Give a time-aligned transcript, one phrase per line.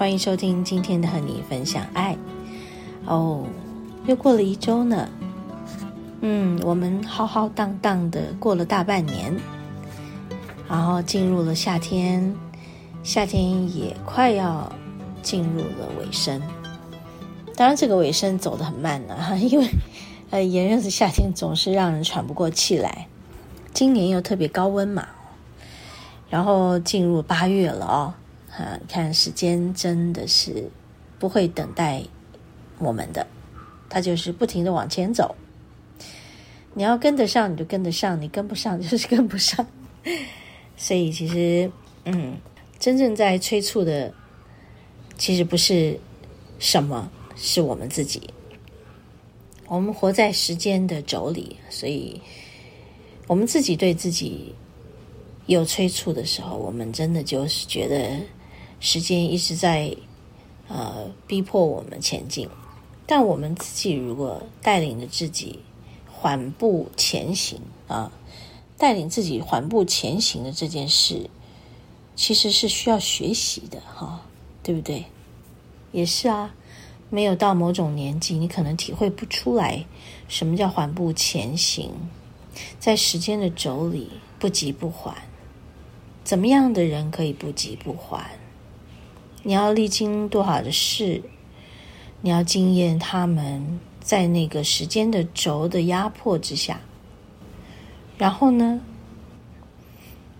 [0.00, 2.16] 欢迎收听今天的和你分享爱
[3.04, 3.44] 哦，
[4.06, 5.06] 又过了一周呢，
[6.22, 9.38] 嗯，我们浩浩荡荡的过了大半年，
[10.66, 12.34] 然后进入了夏天，
[13.02, 14.72] 夏天也快要
[15.20, 16.40] 进入了尾声。
[17.54, 19.68] 当然，这个尾声走得很慢呢，啊， 因为
[20.30, 23.06] 呃炎热的夏天总是让人喘不过气来。
[23.74, 25.08] 今年又特别高温嘛，
[26.30, 28.14] 然后进入八月了哦。
[28.60, 30.70] 啊，看时间真的是
[31.18, 32.02] 不会等待
[32.78, 33.26] 我们的，
[33.88, 35.34] 它就是不停的往前走。
[36.74, 39.66] 你要跟得上，你就跟得上；你跟不上，就是跟不上。
[40.76, 41.70] 所以，其实，
[42.04, 42.36] 嗯，
[42.78, 44.12] 真正在催促的，
[45.16, 45.98] 其实不是
[46.58, 48.28] 什么，是我们自己。
[49.68, 52.20] 我们活在时间的轴里，所以
[53.26, 54.54] 我们自己对自己
[55.46, 58.16] 有催促的时候，我们真的就是觉得。
[58.80, 59.94] 时间一直在，
[60.68, 62.48] 呃，逼迫我们前进，
[63.06, 65.60] 但我们自己如果带领着自己
[66.10, 68.10] 缓步前行啊，
[68.78, 71.28] 带领自己缓步前行的这件事，
[72.16, 74.22] 其实是需要学习的哈，
[74.62, 75.04] 对不对？
[75.92, 76.54] 也是啊，
[77.10, 79.84] 没有到某种年纪，你可能体会不出来
[80.26, 81.90] 什么叫缓步前行，
[82.78, 84.08] 在时间的轴里
[84.38, 85.14] 不急不缓，
[86.24, 88.30] 怎么样的人可以不急不缓？
[89.42, 91.22] 你要历经多少的事？
[92.22, 96.80] 你要经验他们在那个时间的轴的压迫之下，
[98.18, 98.80] 然后呢，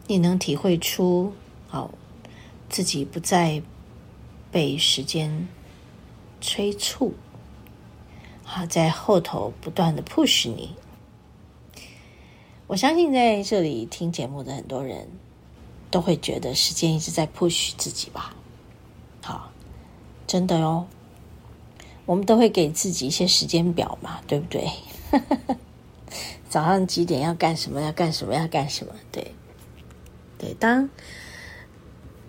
[0.06, 1.32] 你能体会出，
[1.66, 1.90] 好，
[2.68, 3.62] 自己不再
[4.50, 5.48] 被时间
[6.42, 7.14] 催促，
[8.44, 10.74] 好，在后头不断的 push 你。
[12.66, 15.08] 我相信在这里听节目的很多人
[15.90, 18.34] 都会觉得时间一直在 push 自己吧。
[20.30, 20.86] 真的哦，
[22.06, 24.70] 我们都会给自己一些时间表嘛，对不对？
[26.48, 27.80] 早上几点要干什么？
[27.80, 28.32] 要干什么？
[28.32, 28.94] 要干什么？
[29.10, 29.34] 对，
[30.38, 30.88] 对，当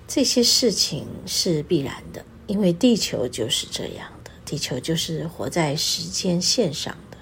[0.08, 7.18] 这些事情是必然的，因为地球就是这样的，地球就是活在时间线上的。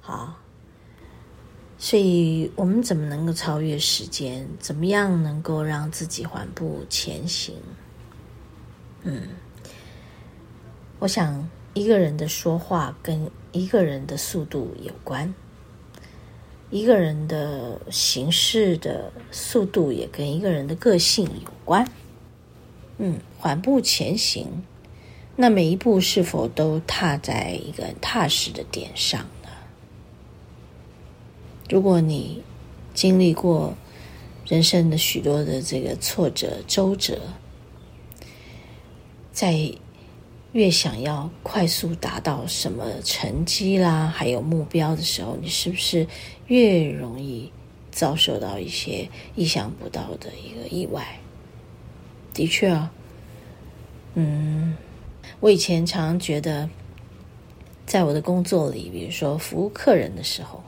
[0.00, 0.36] 好，
[1.78, 4.48] 所以我们怎么能够超越时间？
[4.60, 7.56] 怎么样能够让自己缓步前行？
[9.04, 9.28] 嗯，
[10.98, 15.32] 我想一个人的说话跟一个人的速度有关，
[16.70, 21.88] 一个人的行事的速度也跟一个人的个性有关。
[22.98, 24.64] 嗯，缓步前行，
[25.36, 29.48] 那每一步是否都踏在一个踏实的点上呢？
[31.70, 32.42] 如果你
[32.92, 33.74] 经历过
[34.46, 37.20] 人生的许多的这个挫折、周折。
[39.30, 39.72] 在
[40.52, 46.06] 越想要快速达到什么成绩啦，还有目标的时候，你是不是
[46.46, 47.52] 越容易
[47.90, 49.06] 遭受到一些
[49.36, 51.20] 意想不到的一个意外？
[52.32, 52.90] 的确啊，
[54.14, 54.74] 嗯，
[55.40, 56.68] 我以前常觉得，
[57.84, 60.64] 在我的工作里，比如说服务客人的时候，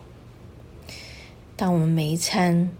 [1.56, 2.70] 当我们每一餐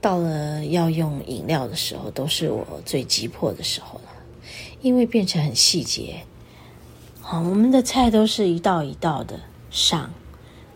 [0.00, 4.04] 到了要用饮料的时候，都是我最急迫的时候了。
[4.80, 6.22] 因为变成很细节，
[7.30, 9.38] 好，我们的菜都是一道一道的
[9.70, 10.10] 上，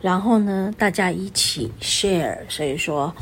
[0.02, 3.14] 然后呢，大家一起 share，所以说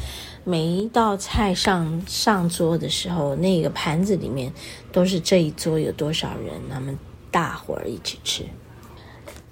[0.43, 4.53] 每一道菜上上桌的时候，那个盘子里面
[4.91, 6.99] 都是这一桌有多少人，他们
[7.31, 8.45] 大伙儿一起吃，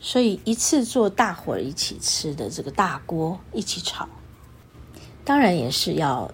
[0.00, 4.08] 所以一次做大伙儿一起吃的这个大锅一起炒，
[5.24, 6.28] 当然也是要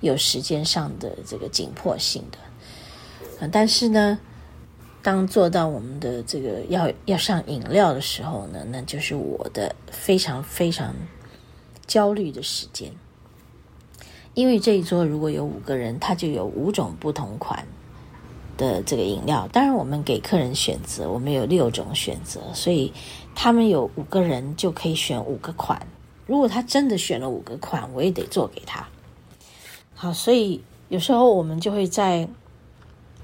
[0.00, 3.48] 有时间上的这个紧迫性的。
[3.48, 4.20] 但是呢，
[5.06, 10.96] 当做到我们的这个要要上饮料的时候呢，那就是我的非常非常
[11.86, 12.90] 焦虑的时间。
[14.34, 17.68] 因为这一桌如果有五个人，他就有五种不同款
[18.56, 19.48] 的这个饮料。
[19.52, 22.92] 当然，我们给客人选择，我们有六种选择，所以
[23.32, 25.86] 他们有五个人就可以选五个款。
[26.26, 28.88] 如果他真的选了五个款，我也得做给他。
[29.94, 32.28] 好，所以有时候我们就会在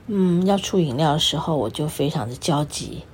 [0.07, 3.05] 嗯要出饮料的时候，我就非常的焦急，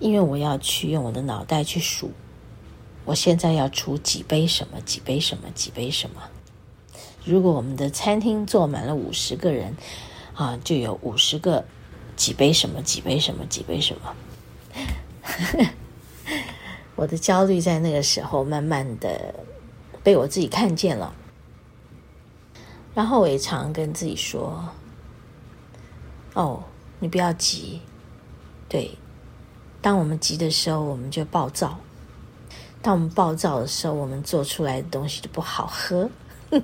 [0.00, 2.10] 因为我要去用我的脑袋去数，
[3.04, 6.22] 我现在要出几杯什么，几杯什么，几杯什么。
[7.24, 9.76] 如果我们的餐厅坐满了五十个人，
[10.34, 11.64] 啊，就有五十个
[12.16, 14.14] 几杯什么，几杯什么，几杯什么。
[16.96, 19.34] 我的焦虑在那个时候慢慢的
[20.02, 21.14] 被我自己看见了，
[22.94, 24.68] 然后我也常跟自己说
[26.34, 26.64] ：“哦，
[26.98, 27.80] 你不要急，
[28.68, 28.90] 对，
[29.80, 31.78] 当我们急的时候，我们就暴躁；
[32.82, 36.10] 当我们暴躁的时候，我们做出来的东西就不好喝。”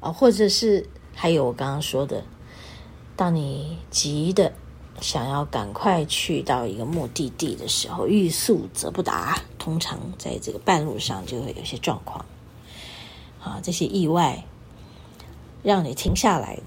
[0.00, 2.22] 啊，或者是还有我刚刚说的，
[3.16, 4.52] 当你急的
[5.00, 12.24] 想要赶快去到一个目的地的时候，欲速则不达，通常在这个半路上就会有些状况。
[13.42, 14.44] 啊，这些意外
[15.64, 16.62] 让你停下来的，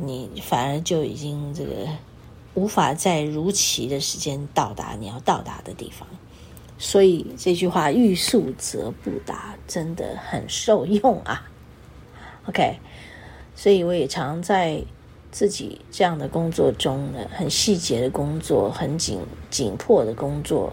[0.00, 1.72] 你反而就已经这个
[2.54, 6.08] 无法在如期的时间到达你要到达的地方。
[6.78, 11.48] 所以这句话“欲速则不达”真的很受用啊。
[12.46, 12.78] OK，
[13.54, 14.82] 所以我也常在
[15.32, 19.18] 自己这样的工作中呢，很细节的工作，很紧
[19.50, 20.72] 紧迫的工作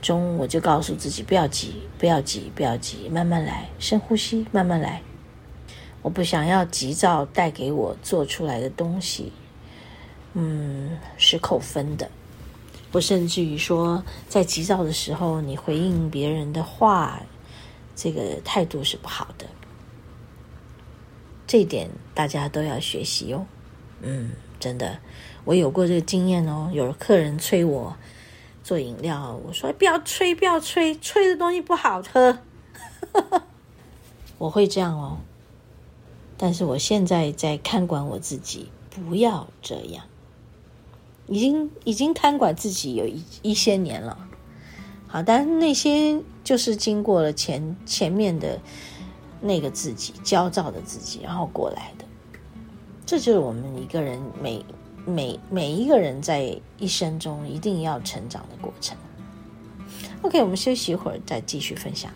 [0.00, 5.02] 中，我就告诉自己不要急，不要急，不要急，慢慢来，深呼吸，慢慢来。
[6.04, 9.32] 我不想要急躁带给我做出来的东西，
[10.34, 12.10] 嗯，是扣分的。
[12.92, 17.22] 我甚至于说，在急躁的时候，你回应别人的话，
[17.96, 19.46] 这个态度是不好的。
[21.46, 23.46] 这点大家都要学习哦。
[24.02, 24.98] 嗯，真的，
[25.46, 26.68] 我有过这个经验哦。
[26.70, 27.96] 有客人催我
[28.62, 32.40] 做饮料，我说不要催，不要催，催的东西不好喝。
[34.36, 35.18] 我会这样哦，
[36.36, 40.04] 但是我现在在看管我自己，不要这样。
[41.26, 44.28] 已经已经看管自己有一一些年了，
[45.06, 48.60] 好，但是那些就是经过了前前面的
[49.40, 52.04] 那个自己焦躁的自己，然后过来的，
[53.06, 54.62] 这就是我们一个人每
[55.06, 58.94] 每每一个人在一生中一定要成长的过程。
[60.20, 62.10] OK，我们休息一会儿，再继续分享。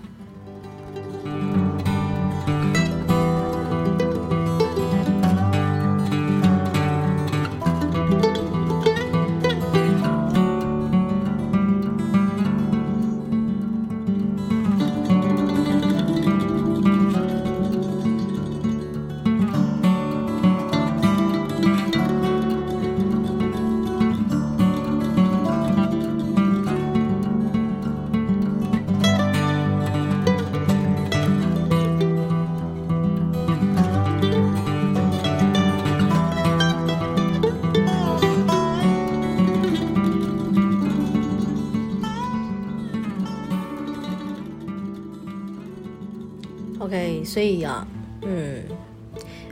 [47.29, 47.87] 所以啊，
[48.23, 48.65] 嗯，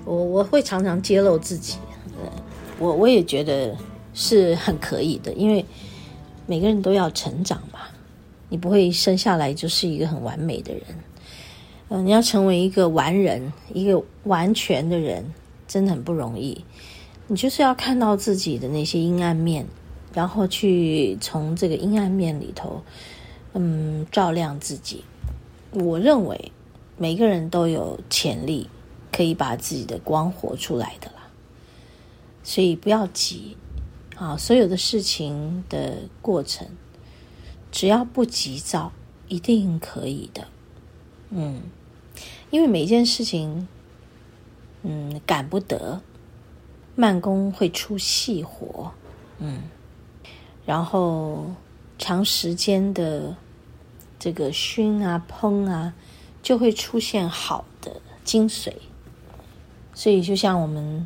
[0.07, 1.77] 我我会常常揭露自己，
[2.79, 3.77] 我我也觉得
[4.15, 5.63] 是很可以的，因为
[6.47, 7.81] 每个人都要成长嘛，
[8.49, 10.83] 你不会生下来就是一个很完美的人，
[11.91, 15.31] 嗯，你要成为一个完人，一个完全的人，
[15.69, 16.65] 真的很不容易。
[17.27, 19.67] 你就是要看到自己的那些阴暗面，
[20.15, 22.81] 然后去从这个阴暗面里头，
[23.53, 25.05] 嗯，照亮自己。
[25.73, 26.53] 我认为。
[26.99, 28.71] 每个人都有潜力，
[29.13, 31.29] 可以把自己的光活出来的啦。
[32.43, 33.57] 所以不要急
[34.17, 34.35] 啊！
[34.37, 36.69] 所有的事情的过程，
[37.71, 38.93] 只要不急躁，
[39.29, 40.49] 一定可以的。
[41.29, 41.61] 嗯，
[42.51, 43.69] 因为每一件事情，
[44.83, 46.01] 嗯，赶不得，
[46.95, 48.93] 慢工会出细活。
[49.39, 49.65] 嗯，
[50.65, 51.51] 然后
[51.99, 53.37] 长时间的
[54.19, 55.93] 这个熏啊、烹啊。
[56.47, 58.73] 就会出现好的精髓，
[59.93, 61.05] 所以就像我们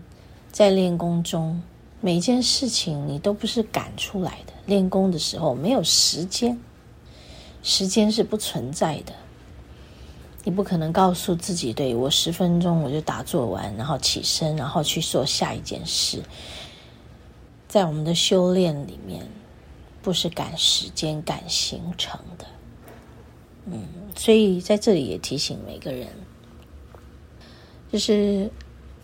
[0.53, 1.63] 在练功中，
[2.03, 4.53] 每一件事情你都不是赶出来的。
[4.67, 6.61] 练功的时候没有时间，
[7.63, 9.15] 时间是不存在的。
[10.45, 16.23] 你不可能告诉自己，对，我十分钟我就打坐完，然后起身，然后去做下一件事。
[17.67, 19.27] 在我们的修炼里面，
[20.03, 22.45] 不是赶时间、赶行程的。
[23.67, 23.87] 嗯，
[24.17, 26.09] 所以在这里也提醒每个人，
[27.93, 28.51] 就是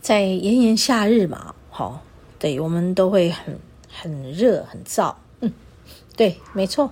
[0.00, 2.02] 在炎炎夏日嘛，好，
[2.38, 3.58] 对，我们都会很
[3.92, 5.14] 很热、很燥。
[5.40, 5.52] 嗯，
[6.16, 6.90] 对，没错。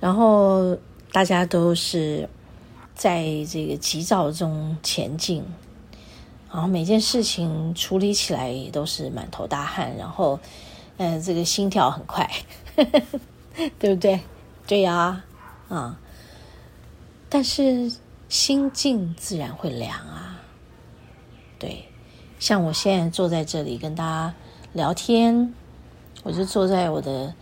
[0.00, 0.76] 然后
[1.12, 2.28] 大家都是
[2.94, 5.44] 在这个急躁中前进，
[6.52, 10.38] 然后每件事情处理起来也都是满头大汗，然后，
[10.96, 12.30] 嗯、呃，这个心跳很快，
[13.78, 14.20] 对不对？
[14.66, 15.24] 对呀，
[15.68, 15.98] 啊，
[17.34, 17.90] 但是
[18.28, 20.38] 心静自然会凉啊。
[21.58, 21.86] 对，
[22.38, 24.34] 像我现在坐在这里跟大家
[24.74, 25.54] 聊天，
[26.22, 27.34] 我就坐在我的。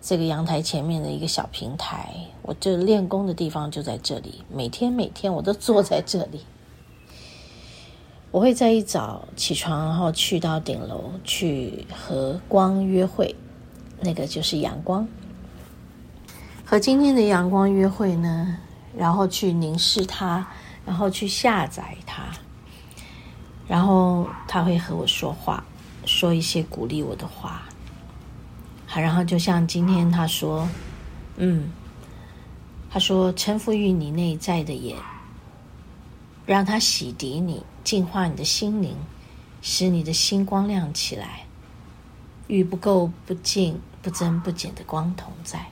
[0.00, 4.44] 这个阳台前面的一个小平台，我就练功的地方就在这里。
[4.48, 6.46] 每天每天我都坐在这里。
[8.30, 13.34] 我会在一早起床，然后去到顶楼去和光约会，
[14.00, 15.06] 那个就是阳光。
[16.64, 18.56] 和今天的阳光约会呢，
[18.98, 20.44] 然后去凝视它，
[20.84, 22.24] 然后去下载它，
[23.68, 25.62] 然后他会和我说话，
[26.04, 27.62] 说一些鼓励我的话。
[28.88, 30.68] 好，然后就像今天他说，
[31.36, 31.70] 嗯，
[32.90, 34.96] 他说臣服于你内在的眼，
[36.44, 38.96] 让它洗涤你，净化你的心灵，
[39.62, 41.46] 使你的心光亮起来，
[42.48, 45.66] 与不垢不净不增不减的光同在。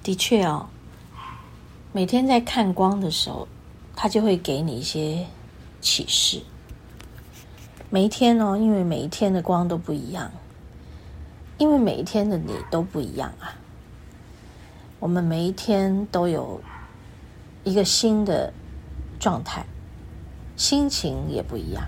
[0.00, 0.70] 的确哦，
[1.92, 3.48] 每天在看光的时候，
[3.96, 5.26] 他就会给你一些
[5.80, 6.42] 启示。
[7.90, 10.30] 每一天哦，因为每一天的光都不一样。
[11.56, 13.50] 因为每一天的你都不一样啊，
[15.00, 16.60] 我们每一天都有
[17.64, 18.52] 一个新的
[19.18, 19.66] 状态，
[20.56, 21.82] 心情也不一样。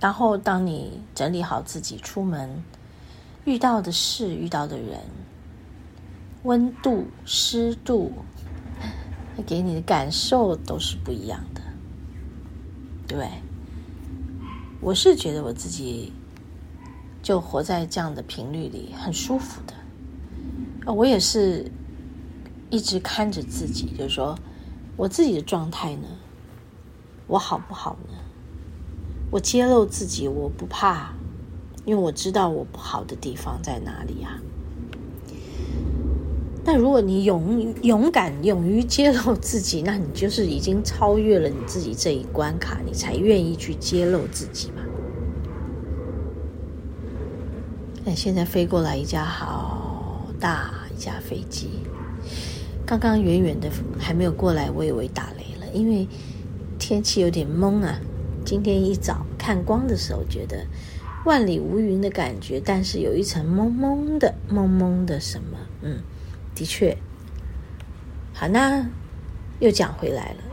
[0.00, 2.62] 然后，当你整理好自己出门
[3.44, 5.00] 遇到的事、遇到的人，
[6.44, 8.10] 温度、湿度，
[9.36, 11.60] 他给你的感受都是不一样的，
[13.06, 13.30] 对不对？
[14.80, 16.12] 我是觉得我自己。
[17.22, 20.92] 就活在这样的频率里，很舒服的。
[20.92, 21.70] 我也是
[22.68, 24.36] 一直看着自己，就是说
[24.96, 26.08] 我自己的状态呢，
[27.28, 28.18] 我好不好呢？
[29.30, 31.12] 我揭露自己，我不怕，
[31.84, 34.42] 因为我知道我不好的地方在哪里啊。
[36.64, 44.82] 那如果你勇勇敢、勇于揭露自己，那你就是已经超越了你自己这一关卡，你才愿意去揭露自己嘛。
[48.04, 51.68] 但现在飞过来一架好大一架飞机，
[52.86, 56.06] 刚刚远远的还没有过来，我以为打雷了，因为
[56.78, 58.00] 天气有点蒙啊。
[58.44, 60.66] 今天一早看光的时候，觉得
[61.24, 65.58] 万里无云的感觉，但是有一层蒙蒙的、蒙蒙的什么？
[65.82, 66.00] 嗯，
[66.62, 66.96] 的确。
[68.32, 68.86] 好，那
[69.58, 70.44] 又讲回来了，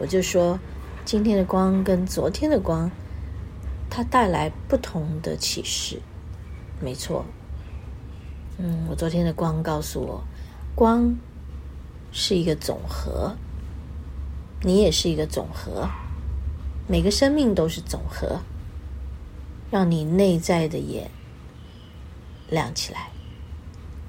[0.00, 0.58] 我就说
[1.04, 2.90] 今天的光跟昨天的光，
[3.90, 6.00] 它带来不同的启示。
[6.80, 7.26] 没错，
[8.56, 10.24] 嗯，我昨天的光告诉我，
[10.74, 11.14] 光
[12.12, 13.36] 是一个总和，
[14.62, 15.86] 你也是一个总和，
[16.86, 18.40] 每个生命都是总和，
[19.70, 21.10] 让你内在的眼
[22.48, 23.10] 亮起来，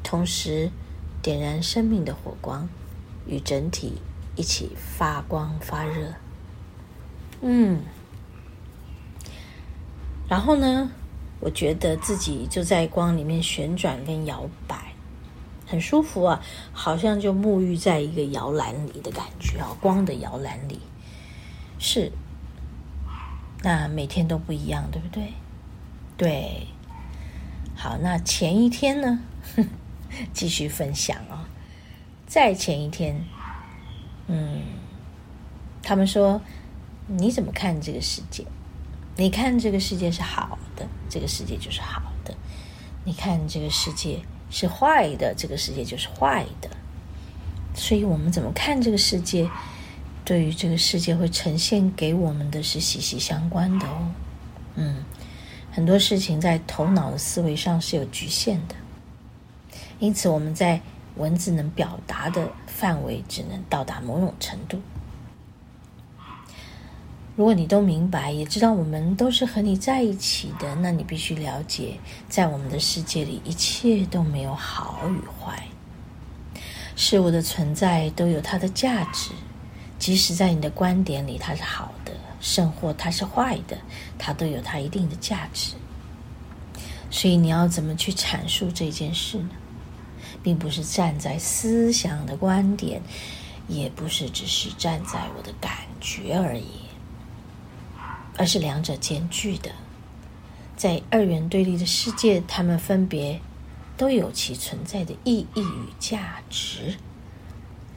[0.01, 0.71] 同时
[1.21, 2.67] 点燃生命的火光，
[3.25, 3.93] 与整体
[4.35, 6.13] 一起发光发热。
[7.41, 7.81] 嗯，
[10.27, 10.91] 然后呢？
[11.41, 14.93] 我觉得自己就在光里面旋转跟摇摆，
[15.65, 16.41] 很舒服啊，
[16.73, 20.81] 好像就沐浴在一个摇篮里的感觉啊，光的摇篮里。
[21.79, 22.11] 是，
[23.63, 25.31] 那每天都不一样，对不对？
[26.17, 26.67] 对。
[27.73, 29.21] 好，那前一天呢？
[30.33, 31.45] 继续分享哦。
[32.27, 33.23] 在前一天，
[34.27, 34.61] 嗯，
[35.81, 36.41] 他们说，
[37.07, 38.45] 你怎么看这个世界？
[39.15, 40.87] 你看这个世界是好的。
[41.09, 42.35] 这个世界就是好的，
[43.03, 44.19] 你看这个世界
[44.51, 46.69] 是坏的，这个世界就是坏的。
[47.73, 49.49] 所以我们怎么看这个世界，
[50.23, 54.11] 对于这个世界会呈现给我们的是息息相关的哦。
[54.75, 55.03] 嗯，
[55.71, 58.75] 很多事情在头脑的思维上是有局限的，
[59.99, 60.81] 因此我们在
[61.15, 64.79] 文字能表达的范围只能到达某种程度。
[67.35, 75.63] 如果你都明白，也知道我们都是和你在一起的，那你必须了解，在我们的世界里，一切都没有好与坏。
[76.97, 79.31] 事物的存在都有它的价值，
[79.97, 83.77] 即使在你的观点里它是好的，甚或它是坏的，
[84.17, 85.75] 它都有它一定的价值。
[87.09, 89.49] 所以你要怎么去阐述这件事呢？
[90.41, 93.01] 并不是站在思想的观点，
[93.67, 96.81] 也不是只是站在我的感觉而已，
[98.37, 99.71] 而是两者兼具的。
[100.75, 103.41] 在二元对立的世界，它们分别
[103.97, 106.95] 都有其存在的意义与价值，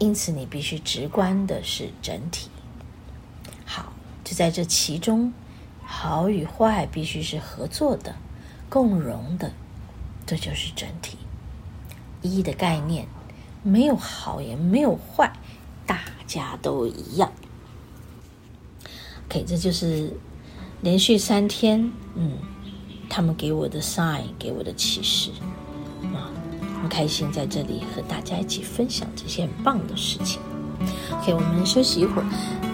[0.00, 2.50] 因此你必须直观的是整体。
[3.64, 3.92] 好，
[4.25, 5.32] 就在这其中，
[5.84, 8.16] 好与坏必须是合作的、
[8.68, 9.52] 共融的，
[10.26, 11.18] 这就是整体。
[12.22, 13.06] 一的概念，
[13.62, 15.32] 没有好也没有坏，
[15.84, 17.30] 大家都一样。
[19.28, 20.12] OK，这就是
[20.80, 22.32] 连续三天，嗯，
[23.10, 25.30] 他们给我的 sign，给我的启示
[26.14, 26.30] 啊，
[26.80, 30.40] 很开心在这里和大家一起分享这些很棒的事情。
[31.12, 32.26] OK，我们休息一会儿，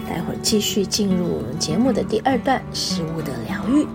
[0.07, 3.87] 待会儿继续进入我们节目的第二段，食物的疗愈。